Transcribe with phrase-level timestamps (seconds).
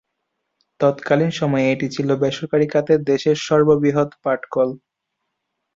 [0.79, 4.69] তৎকালীন সময়ে এটি ছিল বেসরকারি খাতে দেশের সর্ববৃহৎ পাটকল।